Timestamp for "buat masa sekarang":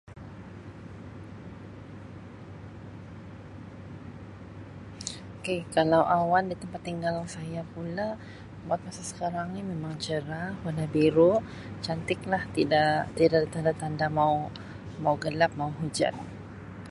8.65-9.47